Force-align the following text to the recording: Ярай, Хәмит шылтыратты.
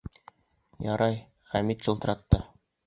Ярай, 0.87 1.21
Хәмит 1.51 1.89
шылтыратты. 1.89 2.45